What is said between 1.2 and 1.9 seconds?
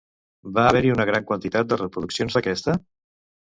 quantitat de